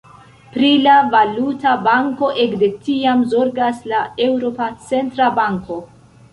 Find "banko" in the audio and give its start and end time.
1.89-2.31, 5.41-5.83